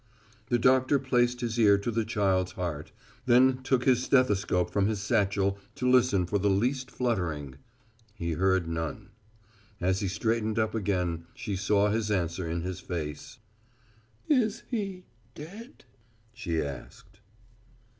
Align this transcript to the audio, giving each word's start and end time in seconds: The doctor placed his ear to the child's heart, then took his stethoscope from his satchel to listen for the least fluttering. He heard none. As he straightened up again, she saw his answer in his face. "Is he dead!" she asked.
The 0.49 0.57
doctor 0.57 0.97
placed 0.97 1.41
his 1.41 1.59
ear 1.59 1.77
to 1.77 1.91
the 1.91 2.03
child's 2.03 2.53
heart, 2.53 2.91
then 3.27 3.61
took 3.61 3.85
his 3.85 4.01
stethoscope 4.01 4.71
from 4.71 4.87
his 4.87 4.99
satchel 4.99 5.59
to 5.75 5.87
listen 5.87 6.25
for 6.25 6.39
the 6.39 6.49
least 6.49 6.89
fluttering. 6.89 7.57
He 8.15 8.31
heard 8.31 8.67
none. 8.67 9.09
As 9.79 9.99
he 9.99 10.07
straightened 10.07 10.57
up 10.57 10.73
again, 10.73 11.27
she 11.35 11.55
saw 11.55 11.91
his 11.91 12.09
answer 12.09 12.49
in 12.49 12.61
his 12.63 12.79
face. 12.79 13.37
"Is 14.27 14.63
he 14.69 15.05
dead!" 15.35 15.85
she 16.33 16.63
asked. 16.63 17.19